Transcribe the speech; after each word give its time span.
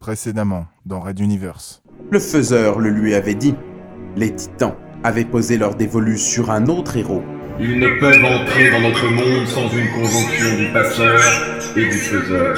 Précédemment, 0.00 0.64
dans 0.86 1.00
Red 1.00 1.20
Universe. 1.20 1.82
Le 2.10 2.18
faiseur 2.18 2.78
le 2.78 2.88
lui 2.88 3.14
avait 3.14 3.34
dit. 3.34 3.54
Les 4.16 4.34
titans 4.34 4.74
avaient 5.04 5.26
posé 5.26 5.58
leur 5.58 5.74
dévolu 5.74 6.16
sur 6.16 6.50
un 6.50 6.68
autre 6.68 6.96
héros. 6.96 7.20
Ils 7.60 7.78
ne 7.78 8.00
peuvent 8.00 8.24
entrer 8.24 8.70
dans 8.70 8.80
notre 8.80 9.06
monde 9.10 9.46
sans 9.46 9.68
une 9.68 9.90
conjonction 9.92 10.56
du 10.56 10.72
passeur 10.72 11.20
et 11.76 11.84
du 11.84 11.98
faiseur. 11.98 12.56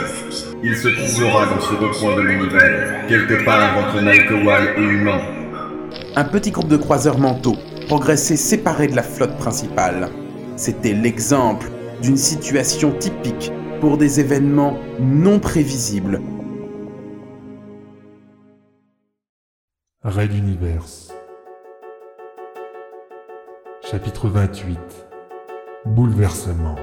Il 0.62 0.76
se 0.76 0.86
trouvera 0.86 1.46
dans 1.46 1.60
ce 1.60 1.74
recoin 1.74 2.14
de 2.14 2.20
l'univers, 2.20 3.08
quelque 3.08 3.44
part 3.44 3.76
entre 3.76 4.00
Nalkowal 4.00 4.74
et 4.76 4.80
Humain. 4.80 5.20
Un 6.14 6.24
petit 6.24 6.52
groupe 6.52 6.68
de 6.68 6.76
croiseurs 6.76 7.18
mentaux 7.18 7.56
progressait 7.88 8.36
séparé 8.36 8.86
de 8.86 8.94
la 8.94 9.02
flotte 9.02 9.36
principale. 9.36 10.10
C'était 10.54 10.92
l'exemple 10.92 11.72
d'une 12.02 12.16
situation 12.16 12.92
typique 12.92 13.50
pour 13.80 13.98
des 13.98 14.20
événements 14.20 14.78
non 15.00 15.40
prévisibles. 15.40 16.20
Raid 20.04 20.32
Universe. 20.32 21.12
Chapitre 23.88 24.28
28. 24.28 24.76
Bouleversement. 25.86 26.74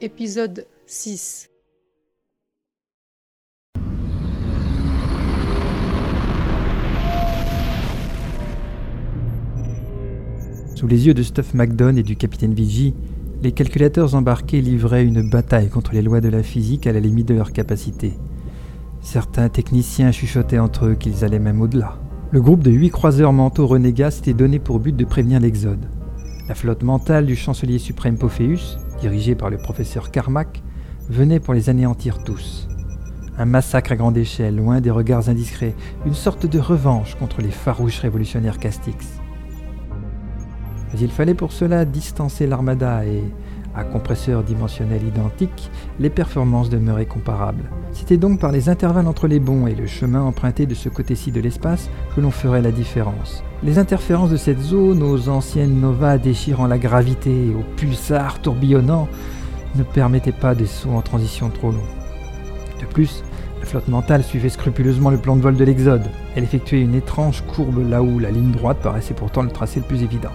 Épisode 0.00 0.66
6 0.86 1.51
Sous 10.82 10.88
les 10.88 11.06
yeux 11.06 11.14
de 11.14 11.22
Stuff 11.22 11.54
McDonald 11.54 11.98
et 11.98 12.02
du 12.02 12.16
capitaine 12.16 12.54
Vigie, 12.54 12.92
les 13.40 13.52
calculateurs 13.52 14.16
embarqués 14.16 14.60
livraient 14.60 15.04
une 15.04 15.30
bataille 15.30 15.68
contre 15.68 15.92
les 15.92 16.02
lois 16.02 16.20
de 16.20 16.28
la 16.28 16.42
physique 16.42 16.88
à 16.88 16.92
la 16.92 16.98
limite 16.98 17.28
de 17.28 17.34
leur 17.34 17.52
capacité. 17.52 18.14
Certains 19.00 19.48
techniciens 19.48 20.10
chuchotaient 20.10 20.58
entre 20.58 20.86
eux 20.86 20.94
qu'ils 20.96 21.24
allaient 21.24 21.38
même 21.38 21.60
au-delà. 21.60 22.00
Le 22.32 22.42
groupe 22.42 22.64
de 22.64 22.72
huit 22.72 22.90
croiseurs 22.90 23.32
mentaux 23.32 23.68
renégats 23.68 24.10
s'était 24.10 24.32
donné 24.32 24.58
pour 24.58 24.80
but 24.80 24.96
de 24.96 25.04
prévenir 25.04 25.38
l'Exode. 25.38 25.86
La 26.48 26.56
flotte 26.56 26.82
mentale 26.82 27.26
du 27.26 27.36
chancelier 27.36 27.78
suprême 27.78 28.18
Pophéus, 28.18 28.76
dirigée 29.00 29.36
par 29.36 29.50
le 29.50 29.58
professeur 29.58 30.10
Carmack, 30.10 30.64
venait 31.08 31.38
pour 31.38 31.54
les 31.54 31.70
anéantir 31.70 32.24
tous. 32.24 32.66
Un 33.38 33.44
massacre 33.44 33.92
à 33.92 33.96
grande 33.96 34.16
échelle, 34.16 34.56
loin 34.56 34.80
des 34.80 34.90
regards 34.90 35.28
indiscrets, 35.28 35.76
une 36.06 36.14
sorte 36.14 36.44
de 36.46 36.58
revanche 36.58 37.14
contre 37.14 37.40
les 37.40 37.52
farouches 37.52 38.00
révolutionnaires 38.00 38.58
Castix. 38.58 39.21
Mais 40.92 41.00
il 41.00 41.10
fallait 41.10 41.34
pour 41.34 41.52
cela 41.52 41.84
distancer 41.84 42.46
l'armada 42.46 43.04
et, 43.06 43.22
à 43.74 43.84
compresseur 43.84 44.42
dimensionnel 44.42 45.02
identique, 45.06 45.70
les 45.98 46.10
performances 46.10 46.68
demeuraient 46.68 47.06
comparables. 47.06 47.64
C'était 47.92 48.18
donc 48.18 48.38
par 48.38 48.52
les 48.52 48.68
intervalles 48.68 49.06
entre 49.06 49.26
les 49.26 49.40
bons 49.40 49.66
et 49.66 49.74
le 49.74 49.86
chemin 49.86 50.22
emprunté 50.22 50.66
de 50.66 50.74
ce 50.74 50.88
côté-ci 50.88 51.32
de 51.32 51.40
l'espace 51.40 51.88
que 52.14 52.20
l'on 52.20 52.30
ferait 52.30 52.62
la 52.62 52.70
différence. 52.72 53.42
Les 53.62 53.78
interférences 53.78 54.30
de 54.30 54.36
cette 54.36 54.60
zone 54.60 55.02
aux 55.02 55.28
anciennes 55.28 55.80
novas 55.80 56.18
déchirant 56.18 56.66
la 56.66 56.78
gravité 56.78 57.30
et 57.30 57.54
aux 57.54 57.64
pulsars 57.76 58.40
tourbillonnants 58.40 59.08
ne 59.76 59.82
permettaient 59.82 60.32
pas 60.32 60.54
des 60.54 60.66
sauts 60.66 60.90
en 60.90 61.02
transition 61.02 61.48
trop 61.48 61.70
longs. 61.70 61.78
De 62.80 62.86
plus, 62.86 63.24
la 63.60 63.66
flotte 63.66 63.88
mentale 63.88 64.24
suivait 64.24 64.48
scrupuleusement 64.48 65.10
le 65.10 65.16
plan 65.16 65.36
de 65.36 65.40
vol 65.40 65.56
de 65.56 65.64
l'Exode. 65.64 66.10
Elle 66.34 66.44
effectuait 66.44 66.82
une 66.82 66.94
étrange 66.94 67.42
courbe 67.46 67.88
là 67.88 68.02
où 68.02 68.18
la 68.18 68.30
ligne 68.30 68.50
droite 68.50 68.78
paraissait 68.82 69.14
pourtant 69.14 69.42
le 69.42 69.50
tracé 69.50 69.80
le 69.80 69.86
plus 69.86 70.02
évident. 70.02 70.32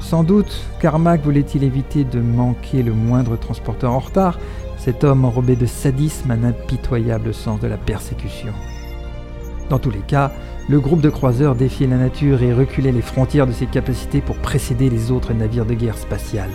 Sans 0.00 0.24
doute, 0.24 0.64
Carmack 0.80 1.22
voulait-il 1.22 1.62
éviter 1.62 2.04
de 2.04 2.20
manquer 2.20 2.82
le 2.82 2.92
moindre 2.92 3.36
transporteur 3.36 3.92
en 3.92 4.00
retard, 4.00 4.38
cet 4.76 5.04
homme 5.04 5.24
enrobé 5.24 5.56
de 5.56 5.66
sadisme, 5.66 6.30
un 6.30 6.42
impitoyable 6.42 7.32
sens 7.32 7.60
de 7.60 7.68
la 7.68 7.76
persécution. 7.76 8.52
Dans 9.68 9.78
tous 9.78 9.90
les 9.90 10.00
cas, 10.00 10.32
le 10.68 10.80
groupe 10.80 11.00
de 11.00 11.10
croiseurs 11.10 11.54
défiait 11.54 11.86
la 11.86 11.96
nature 11.96 12.42
et 12.42 12.52
reculait 12.52 12.92
les 12.92 13.02
frontières 13.02 13.46
de 13.46 13.52
ses 13.52 13.66
capacités 13.66 14.20
pour 14.20 14.36
précéder 14.36 14.90
les 14.90 15.12
autres 15.12 15.32
navires 15.32 15.66
de 15.66 15.74
guerre 15.74 15.98
spatiale. 15.98 16.50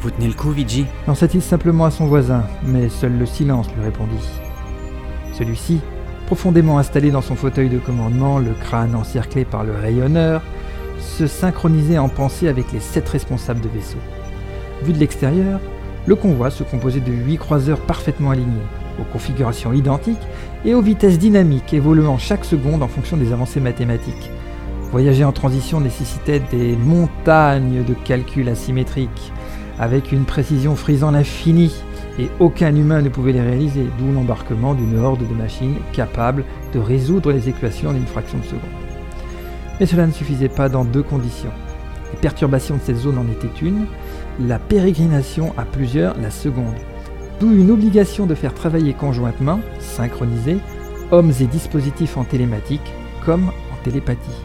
Vous 0.00 0.10
tenez 0.10 0.28
le 0.28 0.34
coup, 0.34 0.50
Vigi? 0.50 0.86
Lança-t-il 1.06 1.42
simplement 1.42 1.84
à 1.84 1.90
son 1.90 2.06
voisin, 2.06 2.44
mais 2.64 2.88
seul 2.88 3.16
le 3.18 3.26
silence 3.26 3.68
lui 3.76 3.84
répondit. 3.84 4.28
Celui-ci, 5.32 5.80
profondément 6.26 6.78
installé 6.78 7.10
dans 7.10 7.22
son 7.22 7.36
fauteuil 7.36 7.68
de 7.68 7.78
commandement, 7.78 8.38
le 8.38 8.52
crâne 8.52 8.94
encerclé 8.94 9.44
par 9.44 9.64
le 9.64 9.74
rayonneur, 9.74 10.42
se 10.98 11.26
synchronisait 11.26 11.98
en 11.98 12.08
pensée 12.08 12.48
avec 12.48 12.72
les 12.72 12.80
sept 12.80 13.08
responsables 13.08 13.60
de 13.60 13.68
vaisseau. 13.68 13.98
Vu 14.82 14.92
de 14.92 14.98
l'extérieur, 14.98 15.60
le 16.06 16.14
convoi 16.14 16.50
se 16.50 16.62
composait 16.62 17.00
de 17.00 17.12
huit 17.12 17.38
croiseurs 17.38 17.80
parfaitement 17.80 18.30
alignés, 18.30 18.62
aux 19.00 19.12
configurations 19.12 19.72
identiques 19.72 20.26
et 20.64 20.74
aux 20.74 20.82
vitesses 20.82 21.18
dynamiques 21.18 21.74
évoluant 21.74 22.18
chaque 22.18 22.44
seconde 22.44 22.82
en 22.82 22.88
fonction 22.88 23.16
des 23.16 23.32
avancées 23.32 23.60
mathématiques. 23.60 24.30
Voyager 24.92 25.24
en 25.24 25.32
transition 25.32 25.80
nécessitait 25.80 26.40
des 26.50 26.76
montagnes 26.76 27.84
de 27.84 27.94
calculs 27.94 28.48
asymétriques, 28.48 29.32
avec 29.78 30.12
une 30.12 30.24
précision 30.24 30.76
frisant 30.76 31.10
l'infini, 31.10 31.74
et 32.18 32.30
aucun 32.40 32.74
humain 32.74 33.02
ne 33.02 33.10
pouvait 33.10 33.32
les 33.32 33.42
réaliser, 33.42 33.86
d'où 33.98 34.10
l'embarquement 34.12 34.74
d'une 34.74 34.98
horde 34.98 35.26
de 35.28 35.34
machines 35.34 35.76
capables 35.92 36.44
de 36.72 36.78
résoudre 36.78 37.32
les 37.32 37.48
équations 37.48 37.90
en 37.90 37.94
une 37.94 38.06
fraction 38.06 38.38
de 38.38 38.44
seconde. 38.44 38.85
Mais 39.78 39.86
cela 39.86 40.06
ne 40.06 40.12
suffisait 40.12 40.48
pas 40.48 40.68
dans 40.68 40.84
deux 40.84 41.02
conditions. 41.02 41.52
Les 42.12 42.18
perturbations 42.18 42.76
de 42.76 42.80
cette 42.80 42.96
zone 42.96 43.18
en 43.18 43.30
étaient 43.30 43.60
une, 43.60 43.86
la 44.40 44.58
pérégrination 44.58 45.52
à 45.56 45.64
plusieurs 45.64 46.18
la 46.18 46.30
seconde. 46.30 46.74
D'où 47.40 47.52
une 47.52 47.70
obligation 47.70 48.26
de 48.26 48.34
faire 48.34 48.54
travailler 48.54 48.94
conjointement, 48.94 49.60
synchronisés, 49.78 50.58
hommes 51.10 51.32
et 51.40 51.46
dispositifs 51.46 52.16
en 52.16 52.24
télématique 52.24 52.92
comme 53.24 53.48
en 53.48 53.84
télépathie. 53.84 54.42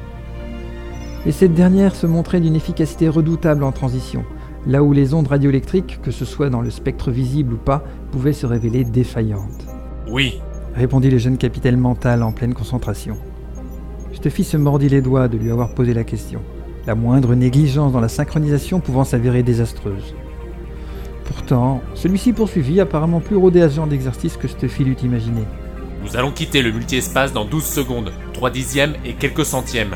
Et 1.26 1.32
cette 1.32 1.54
dernière 1.54 1.96
se 1.96 2.08
montrait 2.08 2.42
d'une 2.42 2.56
efficacité 2.56 3.08
redoutable 3.08 3.64
en 3.64 3.72
transition, 3.72 4.26
là 4.68 4.84
où 4.84 4.92
les 4.92 5.14
ondes 5.14 5.28
radioélectriques, 5.28 6.00
que 6.02 6.12
ce 6.12 6.26
soit 6.26 6.50
dans 6.50 6.62
le 6.62 6.72
spectre 6.72 7.12
visible 7.12 7.54
ou 7.54 7.58
pas, 7.58 7.84
pouvaient 8.12 8.34
se 8.34 8.46
révéler 8.46 8.84
défaillantes. 8.84 9.68
Oui, 10.10 10.42
répondit 10.76 11.12
le 11.12 11.20
jeune 11.20 11.38
capitaine 11.38 11.78
mental 11.78 12.24
en 12.24 12.32
pleine 12.32 12.54
concentration. 12.54 13.18
Stuffy 14.14 14.44
se 14.44 14.58
mordit 14.58 14.90
les 14.90 15.02
doigts 15.02 15.28
de 15.28 15.38
lui 15.38 15.52
avoir 15.52 15.74
posé 15.74 15.94
la 15.94 16.04
question, 16.04 16.42
la 16.86 16.96
moindre 16.96 17.36
négligence 17.36 17.94
dans 17.94 18.00
la 18.00 18.10
synchronisation 18.10 18.80
pouvant 18.80 19.04
s'avérer 19.04 19.44
désastreuse. 19.44 20.16
Pourtant, 21.26 21.82
celui-ci 21.94 22.34
poursuivit, 22.34 22.82
apparemment 22.82 23.22
plus 23.22 23.38
rodé 23.38 23.62
à 23.62 23.70
ce 23.70 23.76
genre 23.76 23.88
d'exercice 23.88 24.38
que 24.38 24.48
Stuffy 24.48 24.84
l'eût 24.84 24.98
imaginé. 25.04 25.42
nous 26.04 26.18
allons 26.18 26.32
quitter 26.32 26.62
le 26.62 26.72
multi-espace 26.72 27.32
dans 27.32 27.46
12 27.46 27.64
secondes, 27.64 28.12
3 28.34 28.50
dixièmes 28.50 28.96
et 29.06 29.14
quelques 29.14 29.46
centièmes. 29.46 29.96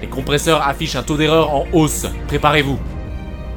Les 0.00 0.06
compresseurs 0.06 0.66
affichent 0.66 0.96
un 0.96 1.02
taux 1.02 1.16
d'erreur 1.16 1.54
en 1.54 1.64
hausse. 1.72 2.06
Préparez-vous. 2.28 2.78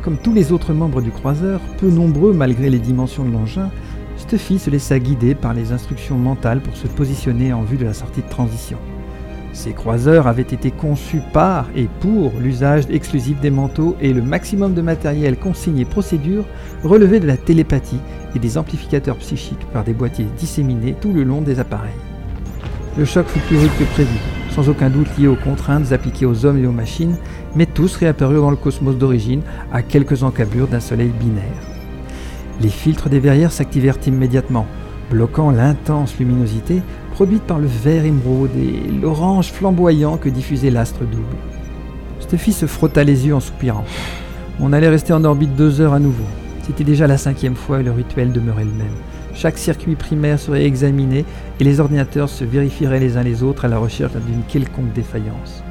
Comme 0.02 0.18
tous 0.18 0.34
les 0.34 0.52
autres 0.54 0.74
membres 0.74 1.02
du 1.02 1.12
croiseur, 1.12 1.60
peu 1.78 1.90
nombreux 1.90 2.34
malgré 2.34 2.70
les 2.70 2.80
dimensions 2.80 3.26
de 3.26 3.32
l'engin, 3.32 3.70
Stuffy 4.18 4.58
se 4.58 4.70
laissa 4.70 4.98
guider 5.00 5.36
par 5.36 5.54
les 5.54 5.72
instructions 5.72 6.18
mentales 6.18 6.62
pour 6.62 6.78
se 6.78 6.88
positionner 6.88 7.52
en 7.54 7.64
vue 7.64 7.78
de 7.78 7.86
la 7.86 7.94
sortie 7.94 8.22
de 8.22 8.30
transition. 8.30 8.78
Ces 9.52 9.74
croiseurs 9.74 10.28
avaient 10.28 10.42
été 10.44 10.72
conçus 10.72 11.22
par 11.34 11.68
et 11.76 11.88
pour 12.00 12.32
l'usage 12.40 12.84
exclusif 12.90 13.40
des 13.40 13.50
manteaux 13.50 13.96
et 14.00 14.14
le 14.14 14.22
maximum 14.22 14.74
de 14.74 14.82
matériel 14.82 15.38
consigné 15.38 15.86
procédure 15.86 16.46
relevait 16.84 17.20
de 17.20 17.28
la 17.28 17.38
télépathie 17.38 18.00
et 18.36 18.40
des 18.40 18.58
amplificateurs 18.58 19.18
psychiques 19.18 19.66
par 19.74 19.84
des 19.84 19.94
boîtiers 19.94 20.28
disséminés 20.38 20.96
tout 21.00 21.12
le 21.12 21.24
long 21.24 21.42
des 21.42 21.60
appareils. 21.60 21.92
Le 22.98 23.06
choc 23.06 23.28
fut 23.28 23.40
plus 23.40 23.58
rude 23.58 23.72
que 23.80 23.84
prévu, 23.86 24.18
sans 24.52 24.70
aucun 24.70 24.90
doute 24.90 25.18
lié 25.18 25.28
aux 25.28 25.36
contraintes 25.36 25.92
appliquées 25.92 26.26
aux 26.26 26.46
hommes 26.46 26.64
et 26.64 26.68
aux 26.68 26.72
machines, 26.72 27.16
mais 27.56 27.66
tous 27.66 27.96
réapparurent 27.96 28.44
dans 28.44 28.52
le 28.52 28.56
cosmos 28.56 28.98
d'origine 28.98 29.42
à 29.72 29.82
quelques 29.82 30.24
encablures 30.24 30.68
d'un 30.68 30.80
soleil 30.80 31.12
binaire. 31.20 31.44
Les 32.62 32.70
filtres 32.70 33.10
des 33.10 33.20
verrières 33.20 33.52
s'activèrent 33.52 33.98
immédiatement, 34.06 34.68
bloquant 35.10 35.52
l'intense 35.52 36.18
luminosité 36.18 36.82
produite 37.12 37.44
par 37.44 37.60
le 37.60 37.68
vert 37.68 38.06
émeraude 38.06 38.56
et 38.56 38.90
l'orange 38.92 39.52
flamboyant 39.52 40.18
que 40.18 40.30
diffusait 40.30 40.72
l'astre 40.72 41.02
double. 41.02 41.36
Stuffy 42.20 42.54
se 42.54 42.66
frotta 42.66 43.04
les 43.04 43.28
yeux 43.28 43.36
en 43.36 43.40
soupirant. 43.40 43.86
On 44.60 44.74
allait 44.74 44.90
rester 44.90 45.14
en 45.14 45.24
orbite 45.24 45.56
deux 45.56 45.82
heures 45.82 45.94
à 45.94 46.00
nouveau. 46.00 46.26
C'était 46.64 46.84
déjà 46.84 47.08
la 47.08 47.18
cinquième 47.18 47.56
fois 47.56 47.80
et 47.80 47.84
le 47.84 47.92
rituel 47.92 48.32
demeurait 48.32 48.66
le 48.66 48.72
même. 48.72 48.94
Chaque 49.34 49.58
circuit 49.58 49.96
primaire 49.96 50.40
serait 50.40 50.66
examiné 50.66 51.26
et 51.60 51.64
les 51.64 51.80
ordinateurs 51.80 52.30
se 52.30 52.44
vérifieraient 52.44 53.00
les 53.00 53.18
uns 53.18 53.24
les 53.24 53.42
autres 53.42 53.66
à 53.66 53.70
la 53.70 53.78
recherche 53.78 54.14
d'une 54.14 54.44
quelconque 54.48 54.94
défaillance. 54.94 55.64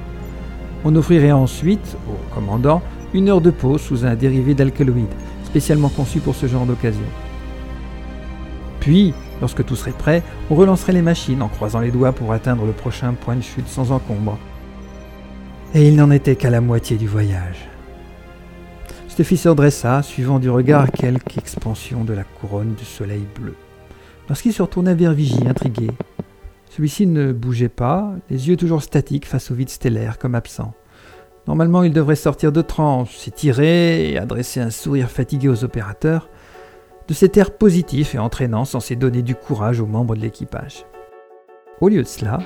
On 0.84 0.96
offrirait 0.96 1.32
ensuite 1.32 1.96
au 2.08 2.34
commandant 2.34 2.82
une 3.14 3.28
heure 3.28 3.40
de 3.40 3.50
pause 3.50 3.80
sous 3.80 4.04
un 4.04 4.14
dérivé 4.14 4.54
d'alcaloïde, 4.54 5.06
spécialement 5.44 5.88
conçu 5.88 6.20
pour 6.20 6.34
ce 6.34 6.46
genre 6.46 6.66
d'occasion. 6.66 7.00
Puis, 8.80 9.12
lorsque 9.40 9.64
tout 9.64 9.76
serait 9.76 9.92
prêt, 9.92 10.22
on 10.50 10.54
relancerait 10.54 10.92
les 10.92 11.02
machines 11.02 11.42
en 11.42 11.48
croisant 11.48 11.80
les 11.80 11.90
doigts 11.90 12.12
pour 12.12 12.32
atteindre 12.32 12.64
le 12.64 12.72
prochain 12.72 13.14
point 13.14 13.36
de 13.36 13.42
chute 13.42 13.68
sans 13.68 13.92
encombre. 13.92 14.38
Et 15.74 15.86
il 15.86 15.96
n'en 15.96 16.10
était 16.10 16.36
qu'à 16.36 16.50
la 16.50 16.60
moitié 16.60 16.96
du 16.96 17.06
voyage. 17.06 17.68
Stuffy 19.08 19.36
se 19.36 19.48
redressa, 19.48 20.02
suivant 20.02 20.38
du 20.38 20.48
regard 20.48 20.90
quelque 20.90 21.38
expansion 21.38 22.04
de 22.04 22.12
la 22.12 22.24
couronne 22.24 22.74
du 22.74 22.84
soleil 22.84 23.26
bleu. 23.34 23.54
Lorsqu'il 24.28 24.52
se 24.52 24.62
retourna 24.62 24.94
vers 24.94 25.12
Vigie, 25.12 25.48
intrigué, 25.48 25.88
celui-ci 26.70 27.06
ne 27.06 27.32
bougeait 27.32 27.68
pas, 27.68 28.12
les 28.30 28.48
yeux 28.48 28.56
toujours 28.56 28.82
statiques 28.82 29.26
face 29.26 29.50
au 29.50 29.54
vide 29.54 29.70
stellaire, 29.70 30.18
comme 30.18 30.34
absent. 30.34 30.72
Normalement, 31.48 31.82
il 31.82 31.92
devrait 31.92 32.14
sortir 32.14 32.52
de 32.52 32.62
transe, 32.62 33.10
s'étirer 33.10 34.12
et 34.12 34.18
adresser 34.18 34.60
un 34.60 34.70
sourire 34.70 35.10
fatigué 35.10 35.48
aux 35.48 35.64
opérateurs, 35.64 36.28
de 37.08 37.14
cet 37.14 37.38
air 37.38 37.50
positif 37.50 38.14
et 38.14 38.18
entraînant 38.18 38.66
censé 38.66 38.94
donner 38.94 39.22
du 39.22 39.34
courage 39.34 39.80
aux 39.80 39.86
membres 39.86 40.14
de 40.14 40.20
l'équipage. 40.20 40.84
Au 41.80 41.88
lieu 41.88 42.02
de 42.02 42.06
cela, 42.06 42.38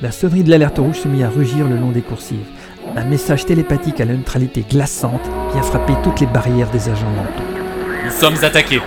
la 0.00 0.12
sonnerie 0.12 0.44
de 0.44 0.50
l'alerte 0.50 0.78
rouge 0.78 1.00
se 1.00 1.08
mit 1.08 1.24
à 1.24 1.28
rugir 1.28 1.66
le 1.66 1.76
long 1.76 1.90
des 1.90 2.02
coursives. 2.02 2.46
Un 2.94 3.04
message 3.04 3.44
télépathique 3.44 4.00
à 4.00 4.04
la 4.04 4.14
neutralité 4.14 4.64
glaçante 4.68 5.28
vient 5.52 5.62
frapper 5.62 5.94
toutes 6.04 6.20
les 6.20 6.26
barrières 6.26 6.70
des 6.70 6.88
agents 6.88 7.10
mentaux. 7.10 7.64
Nous 8.04 8.10
sommes 8.12 8.44
attaqués. 8.44 8.80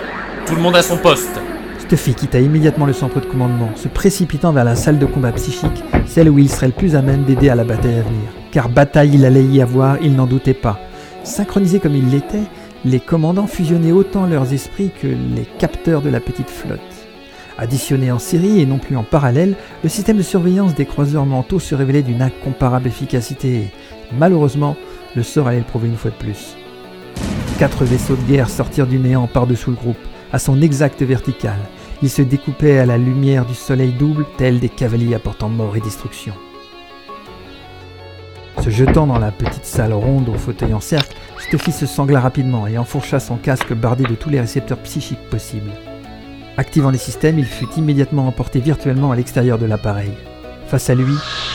Tout 0.46 0.54
le 0.54 0.62
monde 0.62 0.76
à 0.76 0.82
son 0.82 0.96
poste. 0.96 1.38
Stuffy 1.78 2.14
quitta 2.14 2.40
immédiatement 2.40 2.86
le 2.86 2.94
centre 2.94 3.20
de 3.20 3.26
commandement, 3.26 3.70
se 3.76 3.88
précipitant 3.88 4.52
vers 4.52 4.64
la 4.64 4.76
salle 4.76 4.98
de 4.98 5.04
combat 5.04 5.32
psychique, 5.32 5.84
celle 6.06 6.30
où 6.30 6.38
il 6.38 6.48
serait 6.48 6.68
le 6.68 6.72
plus 6.72 6.96
à 6.96 7.02
même 7.02 7.24
d'aider 7.24 7.50
à 7.50 7.54
la 7.54 7.64
bataille 7.64 7.98
à 7.98 8.02
venir. 8.02 8.30
Car 8.50 8.70
bataille 8.70 9.10
il 9.14 9.26
allait 9.26 9.44
y 9.44 9.60
avoir, 9.60 9.98
il 10.00 10.16
n'en 10.16 10.26
doutait 10.26 10.54
pas. 10.54 10.78
Synchronisés 11.22 11.80
comme 11.80 11.94
il 11.94 12.08
l'était, 12.08 12.44
les 12.84 13.00
commandants 13.00 13.46
fusionnaient 13.46 13.92
autant 13.92 14.26
leurs 14.26 14.52
esprits 14.52 14.90
que 14.90 15.06
les 15.06 15.46
capteurs 15.58 16.02
de 16.02 16.08
la 16.08 16.20
petite 16.20 16.50
flotte. 16.50 16.80
Additionné 17.58 18.10
en 18.10 18.18
série 18.18 18.60
et 18.60 18.66
non 18.66 18.78
plus 18.78 18.96
en 18.96 19.04
parallèle, 19.04 19.54
le 19.82 19.88
système 19.88 20.16
de 20.16 20.22
surveillance 20.22 20.74
des 20.74 20.86
croiseurs 20.86 21.26
mentaux 21.26 21.60
se 21.60 21.74
révélait 21.74 22.02
d'une 22.02 22.22
incomparable 22.22 22.88
efficacité. 22.88 23.70
Malheureusement, 24.18 24.76
le 25.14 25.22
sort 25.22 25.48
allait 25.48 25.58
le 25.58 25.64
prouver 25.64 25.88
une 25.88 25.96
fois 25.96 26.10
de 26.10 26.16
plus. 26.16 26.56
Quatre 27.58 27.84
vaisseaux 27.84 28.16
de 28.16 28.22
guerre 28.22 28.48
sortirent 28.48 28.86
du 28.86 28.98
néant 28.98 29.26
par-dessous 29.26 29.70
le 29.70 29.76
groupe, 29.76 29.96
à 30.32 30.38
son 30.38 30.60
exacte 30.62 31.02
verticale. 31.02 31.60
Ils 32.02 32.10
se 32.10 32.22
découpaient 32.22 32.78
à 32.78 32.86
la 32.86 32.98
lumière 32.98 33.44
du 33.44 33.54
soleil 33.54 33.92
double, 33.92 34.26
tels 34.38 34.58
des 34.58 34.70
cavaliers 34.70 35.14
apportant 35.14 35.48
mort 35.48 35.76
et 35.76 35.80
destruction. 35.80 36.32
Se 38.60 38.70
jetant 38.70 39.06
dans 39.06 39.18
la 39.18 39.30
petite 39.30 39.64
salle 39.64 39.92
ronde 39.92 40.28
au 40.28 40.34
fauteuil 40.34 40.72
en 40.74 40.80
cercle, 40.80 41.16
Se 41.58 41.84
sangla 41.84 42.18
rapidement 42.18 42.66
et 42.66 42.78
enfourcha 42.78 43.20
son 43.20 43.36
casque 43.36 43.74
bardé 43.74 44.04
de 44.04 44.14
tous 44.14 44.30
les 44.30 44.40
récepteurs 44.40 44.78
psychiques 44.78 45.28
possibles. 45.28 45.70
Activant 46.56 46.88
les 46.88 46.96
systèmes, 46.96 47.38
il 47.38 47.44
fut 47.44 47.68
immédiatement 47.76 48.26
emporté 48.26 48.58
virtuellement 48.58 49.12
à 49.12 49.16
l'extérieur 49.16 49.58
de 49.58 49.66
l'appareil. 49.66 50.12
Face 50.68 50.88
à 50.88 50.94
lui, 50.94 51.12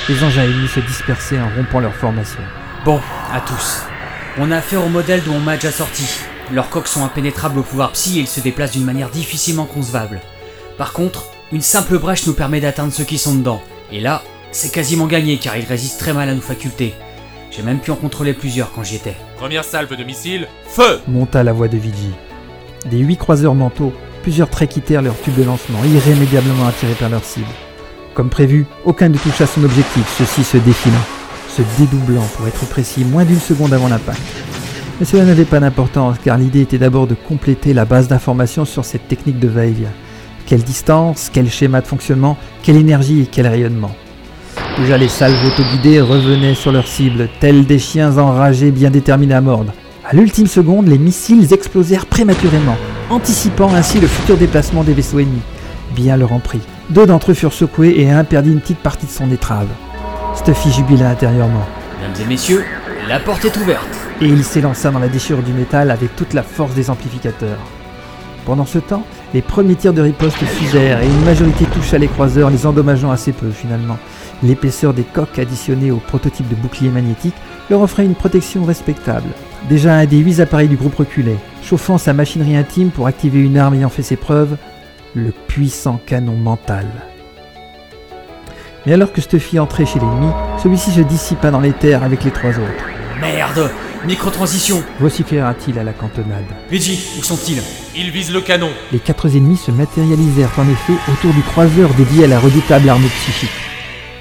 les 0.07 0.23
engins 0.23 0.43
ennemis 0.43 0.67
se 0.67 0.81
dispersaient 0.81 1.39
en 1.39 1.49
rompant 1.55 1.79
leur 1.79 1.95
formation. 1.95 2.41
Bon, 2.85 2.99
à 3.33 3.41
tous. 3.41 3.81
On 4.37 4.51
a 4.51 4.57
affaire 4.57 4.85
au 4.85 4.89
modèle 4.89 5.23
dont 5.23 5.33
on 5.33 5.39
m'a 5.39 5.55
déjà 5.55 5.71
sorti. 5.71 6.19
Leurs 6.53 6.69
coques 6.69 6.87
sont 6.87 7.03
impénétrables 7.03 7.57
au 7.57 7.63
pouvoir 7.63 7.91
psy 7.93 8.19
et 8.19 8.21
ils 8.21 8.27
se 8.27 8.39
déplacent 8.39 8.73
d'une 8.73 8.85
manière 8.85 9.09
difficilement 9.09 9.65
concevable. 9.65 10.21
Par 10.77 10.93
contre, 10.93 11.23
une 11.51 11.61
simple 11.61 11.97
brèche 11.97 12.27
nous 12.27 12.33
permet 12.33 12.61
d'atteindre 12.61 12.93
ceux 12.93 13.03
qui 13.03 13.17
sont 13.17 13.33
dedans. 13.33 13.63
Et 13.91 13.99
là, 13.99 14.21
c'est 14.51 14.71
quasiment 14.71 15.07
gagné 15.07 15.39
car 15.39 15.57
ils 15.57 15.65
résistent 15.65 15.99
très 15.99 16.13
mal 16.13 16.29
à 16.29 16.35
nos 16.35 16.41
facultés. 16.41 16.93
J'ai 17.51 17.63
même 17.63 17.79
pu 17.79 17.91
en 17.91 17.95
contrôler 17.95 18.33
plusieurs 18.33 18.71
quand 18.71 18.83
j'y 18.83 18.95
étais. 18.95 19.15
Première 19.37 19.63
salve 19.63 19.95
de 19.95 20.03
missiles. 20.03 20.47
Feu 20.67 20.99
Monta 21.07 21.43
la 21.43 21.53
voix 21.53 21.67
de 21.67 21.77
Vigi. 21.77 22.11
Des 22.89 22.99
huit 22.99 23.17
croiseurs 23.17 23.55
mentaux, 23.55 23.93
plusieurs 24.23 24.49
traits 24.49 24.69
quittèrent 24.69 25.01
leur 25.01 25.19
tube 25.21 25.35
de 25.35 25.43
lancement, 25.43 25.79
irrémédiablement 25.83 26.67
attirés 26.67 26.93
par 26.93 27.09
leur 27.09 27.23
cible. 27.23 27.47
Comme 28.13 28.29
prévu, 28.29 28.65
aucun 28.85 29.09
ne 29.09 29.17
toucha 29.17 29.45
son 29.45 29.63
objectif, 29.63 30.15
ceci 30.17 30.43
se 30.43 30.57
défilant, 30.57 30.95
se 31.49 31.61
dédoublant 31.77 32.25
pour 32.35 32.47
être 32.47 32.65
précis 32.67 33.05
moins 33.05 33.25
d'une 33.25 33.39
seconde 33.39 33.73
avant 33.73 33.87
l'impact. 33.87 34.21
Mais 34.99 35.05
cela 35.05 35.25
n'avait 35.25 35.45
pas 35.45 35.59
d'importance 35.59 36.17
car 36.23 36.37
l'idée 36.37 36.61
était 36.61 36.79
d'abord 36.79 37.07
de 37.07 37.15
compléter 37.15 37.73
la 37.73 37.85
base 37.85 38.07
d'informations 38.07 38.65
sur 38.65 38.85
cette 38.85 39.07
technique 39.07 39.39
de 39.39 39.47
va-et-vient. 39.47 39.93
Quelle 40.47 40.63
distance, 40.63 41.29
quel 41.31 41.49
schéma 41.49 41.81
de 41.81 41.87
fonctionnement, 41.87 42.37
quelle 42.63 42.77
énergie 42.77 43.21
et 43.21 43.25
quel 43.27 43.47
rayonnement. 43.47 43.91
Déjà 44.79 44.97
les 44.97 45.07
salves 45.07 45.43
autoguidées 45.45 46.01
revenaient 46.01 46.53
sur 46.53 46.71
leur 46.71 46.87
cible, 46.87 47.29
tels 47.39 47.65
des 47.65 47.79
chiens 47.79 48.17
enragés 48.17 48.69
bien 48.71 48.91
déterminés 48.91 49.33
à 49.33 49.41
mordre. 49.41 49.73
À 50.07 50.15
l'ultime 50.15 50.47
seconde, 50.47 50.87
les 50.87 50.99
missiles 50.99 51.51
explosèrent 51.51 52.05
prématurément, 52.05 52.77
anticipant 53.09 53.73
ainsi 53.73 53.99
le 53.99 54.07
futur 54.07 54.37
déplacement 54.37 54.83
des 54.83 54.93
vaisseaux 54.93 55.19
ennemis. 55.19 55.41
Bien 55.95 56.15
leur 56.15 56.31
en 56.31 56.39
prit. 56.39 56.61
Deux 56.89 57.05
d'entre 57.07 57.31
eux 57.31 57.33
furent 57.33 57.53
secoués 57.53 57.95
et 57.97 58.09
un 58.11 58.23
perdit 58.23 58.51
une 58.51 58.59
petite 58.61 58.77
partie 58.77 59.07
de 59.07 59.11
son 59.11 59.31
étrave. 59.31 59.67
Stuffy 60.35 60.71
jubila 60.71 61.09
intérieurement, 61.09 61.65
Mesdames 61.99 62.25
et 62.25 62.29
messieurs, 62.29 62.63
la 63.09 63.19
porte 63.19 63.45
est 63.45 63.57
ouverte. 63.57 63.87
et 64.21 64.25
il 64.27 64.43
s'élança 64.43 64.91
dans 64.91 64.99
la 64.99 65.07
déchirure 65.07 65.43
du 65.43 65.53
métal 65.53 65.89
avec 65.89 66.15
toute 66.15 66.33
la 66.33 66.43
force 66.43 66.73
des 66.75 66.89
amplificateurs. 66.91 67.57
Pendant 68.47 68.65
ce 68.65 68.79
temps, 68.79 69.03
les 69.33 69.41
premiers 69.41 69.75
tirs 69.75 69.91
de 69.91 70.01
riposte 70.01 70.37
fusèrent 70.37 71.03
et 71.03 71.05
une 71.05 71.25
majorité 71.25 71.65
toucha 71.65 71.97
les 71.97 72.07
croiseurs, 72.07 72.49
les 72.49 72.65
endommageant 72.65 73.11
assez 73.11 73.33
peu 73.33 73.51
finalement. 73.51 73.97
L'épaisseur 74.41 74.93
des 74.93 75.03
coques 75.03 75.37
additionnée 75.37 75.91
au 75.91 75.97
prototype 75.97 76.47
de 76.47 76.55
bouclier 76.55 76.89
magnétique 76.89 77.35
leur 77.69 77.81
offrait 77.81 78.05
une 78.05 78.15
protection 78.15 78.63
respectable. 78.63 79.27
Déjà 79.67 79.95
un 79.95 80.05
des 80.05 80.19
huit 80.19 80.39
appareils 80.39 80.69
du 80.69 80.77
groupe 80.77 80.95
reculait, 80.95 81.35
chauffant 81.61 81.97
sa 81.97 82.13
machinerie 82.13 82.55
intime 82.55 82.89
pour 82.89 83.07
activer 83.07 83.41
une 83.41 83.57
arme 83.57 83.73
ayant 83.73 83.89
fait 83.89 84.01
ses 84.01 84.15
preuves, 84.15 84.55
le 85.13 85.33
puissant 85.49 85.99
canon 86.05 86.37
mental. 86.37 86.85
Mais 88.85 88.93
alors 88.93 89.11
que 89.11 89.19
Stuffy 89.19 89.59
entrait 89.59 89.85
chez 89.85 89.99
l'ennemi, 89.99 90.31
celui-ci 90.63 90.91
se 90.91 91.01
dissipa 91.01 91.51
dans 91.51 91.59
les 91.59 91.73
terres 91.73 92.03
avec 92.03 92.23
les 92.23 92.31
trois 92.31 92.51
autres. 92.51 92.85
Merde 93.19 93.69
Microtransition 94.07 94.81
Vociféra-t-il 95.01 95.77
à 95.77 95.83
la 95.83 95.91
cantonade. 95.91 96.45
Luigi, 96.71 96.97
où 97.19 97.23
sont-ils? 97.23 97.61
Ils 97.93 98.09
visent 98.09 98.31
le 98.31 98.39
canon. 98.39 98.69
Les 98.93 98.99
quatre 98.99 99.27
ennemis 99.35 99.57
se 99.57 99.69
matérialisèrent 99.69 100.53
en 100.57 100.63
effet 100.63 100.93
autour 101.11 101.33
du 101.33 101.41
croiseur 101.41 101.89
dédié 101.93 102.23
à 102.23 102.27
la 102.27 102.39
redoutable 102.39 102.87
arme 102.87 103.03
psychique. 103.03 103.49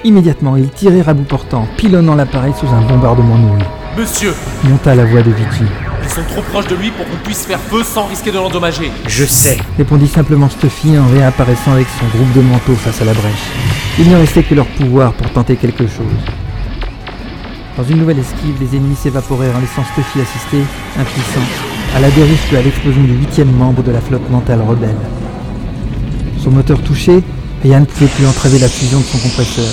Immédiatement, 0.03 0.57
ils 0.57 0.69
tirèrent 0.69 1.07
à 1.07 1.13
bout 1.13 1.23
portant, 1.23 1.65
pilonnant 1.77 2.15
l'appareil 2.15 2.51
sous 2.59 2.67
un 2.67 2.81
bombardement 2.81 3.37
noueux. 3.37 3.63
Monsieur, 3.97 4.33
Monta 4.65 4.93
la 4.93 5.05
voix 5.05 5.21
de 5.21 5.31
Vicky. 5.31 5.63
ils 6.03 6.09
sont 6.09 6.23
trop 6.33 6.41
proches 6.41 6.67
de 6.67 6.75
lui 6.75 6.91
pour 6.91 7.05
qu'on 7.07 7.23
puisse 7.23 7.45
faire 7.45 7.59
feu 7.59 7.81
sans 7.81 8.07
risquer 8.07 8.31
de 8.31 8.37
l'endommager. 8.37 8.91
Je 9.07 9.23
sais. 9.23 9.57
Répondit 9.77 10.07
simplement 10.09 10.49
Stuffy 10.49 10.97
en 10.99 11.07
réapparaissant 11.07 11.71
avec 11.71 11.87
son 11.97 12.07
groupe 12.17 12.33
de 12.33 12.41
manteaux 12.41 12.75
face 12.75 13.01
à 13.01 13.05
la 13.05 13.13
brèche. 13.13 13.47
Il 13.99 14.09
ne 14.09 14.17
restait 14.17 14.43
que 14.43 14.53
leur 14.53 14.67
pouvoir 14.67 15.13
pour 15.13 15.31
tenter 15.31 15.55
quelque 15.55 15.87
chose. 15.87 16.11
Dans 17.77 17.83
une 17.83 17.97
nouvelle 17.99 18.17
esquive, 18.17 18.55
les 18.59 18.75
ennemis 18.75 18.95
s'évaporèrent 18.95 19.55
en 19.55 19.59
laissant 19.59 19.83
Stuffy 19.83 20.19
assister, 20.19 20.63
impuissant, 20.99 21.45
à 21.95 21.99
la 21.99 22.09
dérive 22.09 22.41
que 22.49 22.55
à 22.55 22.63
l'explosion 22.63 23.03
du 23.03 23.13
huitième 23.13 23.51
membre 23.51 23.83
de 23.83 23.91
la 23.91 24.01
flotte 24.01 24.27
mentale 24.31 24.63
rebelle. 24.67 24.97
Son 26.39 26.49
moteur 26.49 26.81
touché, 26.81 27.21
rien 27.61 27.81
ne 27.81 27.85
pouvait 27.85 28.07
plus 28.07 28.25
entraver 28.25 28.57
la 28.57 28.67
fusion 28.67 28.99
de 28.99 29.03
son 29.03 29.19
compresseur. 29.19 29.71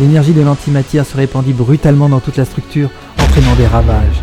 L'énergie 0.00 0.32
de 0.32 0.42
l'antimatière 0.42 1.06
se 1.06 1.16
répandit 1.16 1.52
brutalement 1.52 2.08
dans 2.08 2.18
toute 2.18 2.36
la 2.36 2.44
structure, 2.44 2.90
entraînant 3.22 3.54
des 3.54 3.68
ravages. 3.68 4.20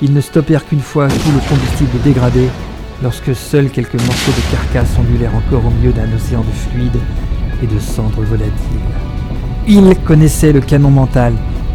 Ils 0.00 0.14
ne 0.14 0.22
stoppèrent 0.22 0.64
qu'une 0.64 0.80
fois 0.80 1.08
tout 1.08 1.32
le 1.34 1.48
combustible 1.50 2.00
dégradé, 2.02 2.48
lorsque 3.02 3.36
seuls 3.36 3.68
quelques 3.68 4.00
morceaux 4.00 4.32
de 4.32 4.56
carcasse 4.56 4.96
ondulèrent 4.98 5.36
encore 5.36 5.66
au 5.66 5.70
milieu 5.70 5.92
d'un 5.92 6.10
océan 6.16 6.40
de 6.40 6.70
fluide 6.70 6.98
et 7.62 7.66
de 7.66 7.78
cendres 7.78 8.22
volatiles. 8.22 8.56
Ils 9.68 9.94
connaissaient 10.06 10.52
le 10.52 10.60
canon 10.62 10.90
mental. 10.90 11.34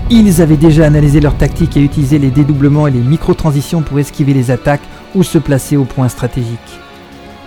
Ils 0.10 0.42
avaient 0.42 0.56
déjà 0.56 0.86
analysé 0.86 1.20
leur 1.20 1.36
tactique 1.36 1.76
et 1.76 1.82
utilisé 1.82 2.18
les 2.18 2.32
dédoublements 2.32 2.88
et 2.88 2.92
les 2.92 3.00
micro-transitions 3.00 3.82
pour 3.82 4.00
esquiver 4.00 4.34
les 4.34 4.52
attaques 4.52 4.88
ou 5.14 5.22
se 5.22 5.38
placer 5.38 5.76
au 5.76 5.84
point 5.84 6.08
stratégique. 6.08 6.80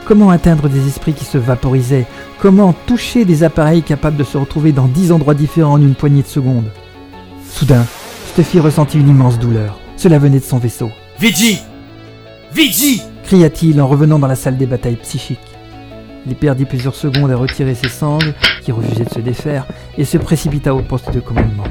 Comment 0.04 0.28
atteindre 0.28 0.68
des 0.68 0.86
esprits 0.86 1.14
qui 1.14 1.24
se 1.24 1.38
vaporisaient? 1.38 2.06
Comment 2.38 2.74
toucher 2.86 3.24
des 3.24 3.44
appareils 3.44 3.82
capables 3.82 4.18
de 4.18 4.24
se 4.24 4.36
retrouver 4.36 4.72
dans 4.72 4.88
dix 4.88 5.10
endroits 5.10 5.34
différents 5.34 5.74
en 5.74 5.80
une 5.80 5.94
poignée 5.94 6.20
de 6.20 6.26
secondes? 6.26 6.70
Soudain, 7.50 7.86
Stuffy 8.28 8.60
ressentit 8.60 9.00
une 9.00 9.08
immense 9.08 9.38
douleur. 9.38 9.78
Cela 9.96 10.18
venait 10.18 10.40
de 10.40 10.44
son 10.44 10.58
vaisseau. 10.58 10.90
Vigi 11.18 11.60
Vigi 12.52 13.00
cria-t-il 13.22 13.80
en 13.80 13.88
revenant 13.88 14.18
dans 14.18 14.26
la 14.26 14.36
salle 14.36 14.58
des 14.58 14.66
batailles 14.66 14.96
psychiques. 14.96 15.38
Il 16.26 16.34
perdit 16.34 16.66
plusieurs 16.66 16.94
secondes 16.94 17.30
à 17.30 17.36
retirer 17.36 17.74
ses 17.74 17.88
sangles, 17.88 18.34
qui 18.62 18.72
refusaient 18.72 19.04
de 19.04 19.14
se 19.14 19.20
défaire, 19.20 19.66
et 19.96 20.04
se 20.04 20.18
précipita 20.18 20.74
au 20.74 20.82
poste 20.82 21.10
de 21.14 21.20
commandement. 21.20 21.64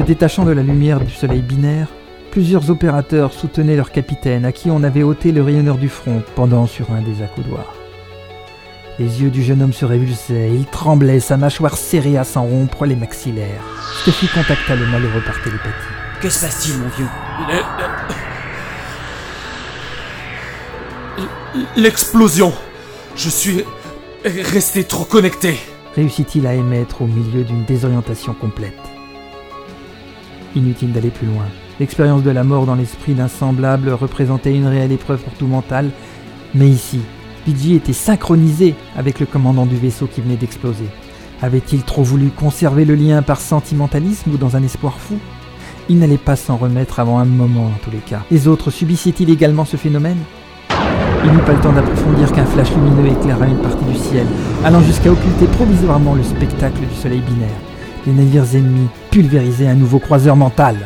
Se 0.00 0.04
détachant 0.06 0.46
de 0.46 0.52
la 0.52 0.62
lumière 0.62 0.98
du 1.00 1.10
soleil 1.12 1.42
binaire, 1.42 1.88
plusieurs 2.30 2.70
opérateurs 2.70 3.34
soutenaient 3.34 3.76
leur 3.76 3.90
capitaine, 3.92 4.46
à 4.46 4.52
qui 4.52 4.70
on 4.70 4.82
avait 4.82 5.02
ôté 5.02 5.30
le 5.30 5.42
rayonneur 5.42 5.76
du 5.76 5.90
front 5.90 6.22
pendant 6.36 6.66
sur 6.66 6.90
un 6.92 7.02
des 7.02 7.22
accoudoirs. 7.22 7.74
Les 8.98 9.20
yeux 9.22 9.28
du 9.28 9.42
jeune 9.42 9.60
homme 9.60 9.74
se 9.74 9.84
révulsaient, 9.84 10.48
il 10.54 10.64
tremblait, 10.64 11.20
sa 11.20 11.36
mâchoire 11.36 11.76
serrée 11.76 12.16
à 12.16 12.24
s'en 12.24 12.44
rompre 12.44 12.86
les 12.86 12.96
maxillaires. 12.96 13.60
Stuffy 14.00 14.26
contacta 14.28 14.74
le 14.74 14.86
malheureux 14.86 15.20
par 15.26 15.38
télépathie. 15.42 15.68
Que 16.22 16.30
se 16.30 16.40
passe-t-il, 16.46 16.78
mon 16.78 16.88
vieux? 16.88 17.08
Le- 21.18 21.82
L'explosion 21.82 22.54
Je 23.16 23.28
suis 23.28 23.64
resté 24.24 24.84
trop 24.84 25.04
connecté. 25.04 25.58
Réussit-il 25.94 26.46
à 26.46 26.54
émettre 26.54 27.02
au 27.02 27.06
milieu 27.06 27.44
d'une 27.44 27.66
désorientation 27.66 28.32
complète? 28.32 28.72
Inutile 30.56 30.92
d'aller 30.92 31.10
plus 31.10 31.26
loin. 31.26 31.44
L'expérience 31.78 32.22
de 32.22 32.30
la 32.30 32.44
mort 32.44 32.66
dans 32.66 32.74
l'esprit 32.74 33.14
d'un 33.14 33.28
semblable 33.28 33.90
représentait 33.90 34.54
une 34.54 34.66
réelle 34.66 34.92
épreuve 34.92 35.20
pour 35.20 35.32
tout 35.34 35.46
mental, 35.46 35.90
mais 36.54 36.68
ici, 36.68 37.00
Pidgey 37.44 37.76
était 37.76 37.92
synchronisé 37.92 38.74
avec 38.96 39.20
le 39.20 39.26
commandant 39.26 39.64
du 39.64 39.76
vaisseau 39.76 40.06
qui 40.06 40.20
venait 40.20 40.36
d'exploser. 40.36 40.86
Avait-il 41.40 41.82
trop 41.82 42.02
voulu 42.02 42.28
conserver 42.28 42.84
le 42.84 42.94
lien 42.94 43.22
par 43.22 43.40
sentimentalisme 43.40 44.32
ou 44.32 44.36
dans 44.36 44.56
un 44.56 44.62
espoir 44.62 44.98
fou? 44.98 45.16
Il 45.88 45.98
n'allait 45.98 46.18
pas 46.18 46.36
s'en 46.36 46.56
remettre 46.56 47.00
avant 47.00 47.18
un 47.18 47.24
moment 47.24 47.64
dans 47.64 47.78
tous 47.82 47.90
les 47.90 47.98
cas. 47.98 48.22
Les 48.30 48.46
autres 48.46 48.70
subissaient-ils 48.70 49.30
également 49.30 49.64
ce 49.64 49.76
phénomène? 49.76 50.18
Il 51.24 51.32
n'eut 51.32 51.38
pas 51.38 51.52
le 51.52 51.60
temps 51.60 51.72
d'approfondir 51.72 52.32
qu'un 52.32 52.46
flash 52.46 52.70
lumineux 52.72 53.12
éclaira 53.12 53.46
une 53.46 53.58
partie 53.58 53.84
du 53.84 53.96
ciel, 53.96 54.26
allant 54.64 54.82
jusqu'à 54.82 55.12
occulter 55.12 55.46
provisoirement 55.46 56.14
le 56.14 56.22
spectacle 56.22 56.80
du 56.80 56.94
soleil 56.94 57.20
binaire. 57.20 57.69
Les 58.06 58.12
navires 58.12 58.54
ennemis 58.54 58.88
pulvérisaient 59.10 59.68
un 59.68 59.74
nouveau 59.74 59.98
croiseur 59.98 60.36
mental. 60.36 60.76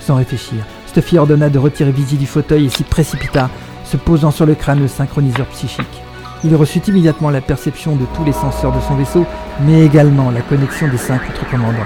Sans 0.00 0.16
réfléchir, 0.16 0.64
Stuffy 0.86 1.18
ordonna 1.18 1.50
de 1.50 1.58
retirer 1.58 1.92
Vizi 1.92 2.16
du 2.16 2.26
fauteuil 2.26 2.66
et 2.66 2.70
s'y 2.70 2.82
précipita, 2.82 3.50
se 3.84 3.96
posant 3.96 4.30
sur 4.30 4.46
le 4.46 4.54
crâne 4.54 4.80
le 4.80 4.88
synchroniseur 4.88 5.46
psychique. 5.48 6.02
Il 6.44 6.54
reçut 6.54 6.80
immédiatement 6.86 7.30
la 7.30 7.40
perception 7.40 7.96
de 7.96 8.06
tous 8.14 8.24
les 8.24 8.32
senseurs 8.32 8.72
de 8.72 8.80
son 8.80 8.94
vaisseau, 8.94 9.26
mais 9.66 9.84
également 9.84 10.30
la 10.30 10.40
connexion 10.40 10.88
des 10.88 10.96
cinq 10.96 11.20
autres 11.28 11.48
commandants. 11.50 11.76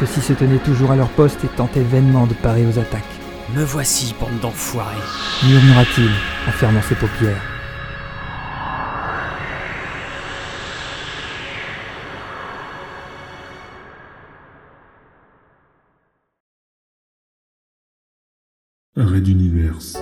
Ceux-ci 0.00 0.20
se 0.20 0.32
tenaient 0.32 0.58
toujours 0.58 0.90
à 0.90 0.96
leur 0.96 1.08
poste 1.08 1.44
et 1.44 1.48
tentaient 1.48 1.80
vainement 1.80 2.26
de 2.26 2.34
parer 2.34 2.66
aux 2.66 2.78
attaques. 2.78 3.02
Me 3.54 3.64
voici, 3.64 4.14
bande 4.20 4.40
d'enfoirés. 4.42 4.96
Murmura-t-il 5.46 6.10
en 6.48 6.52
fermant 6.52 6.82
ses 6.82 6.96
paupières. 6.96 7.53
Red 18.96 19.26
Universe. 19.26 19.98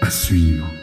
À 0.00 0.10
suivre. 0.10 0.75